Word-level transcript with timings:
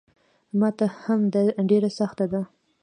ماته 0.59 0.85
هم 1.03 1.19
ډېره 1.69 1.89
سخته 1.99 2.25
ده. 2.31 2.41